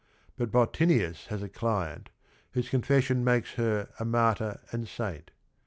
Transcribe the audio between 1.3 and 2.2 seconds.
a cli ent